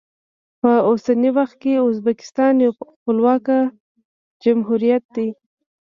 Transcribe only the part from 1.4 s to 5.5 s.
کې ازبکستان یو خپلواک جمهوریت دی.